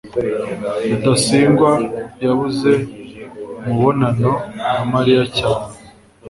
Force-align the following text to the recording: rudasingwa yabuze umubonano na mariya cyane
rudasingwa 0.89 1.71
yabuze 2.23 2.71
umubonano 3.63 4.31
na 4.57 4.69
mariya 4.91 5.23
cyane 5.37 5.65